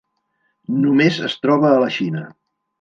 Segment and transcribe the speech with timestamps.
[0.85, 2.27] Només es troba a la Xina.